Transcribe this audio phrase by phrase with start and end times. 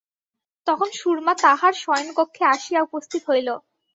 [0.67, 3.49] তখন সুরমা তাহার শয়নকক্ষে আসিয়া উপস্থিত হইল।